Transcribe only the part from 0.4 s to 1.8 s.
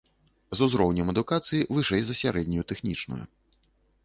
З узроўнем адукацыі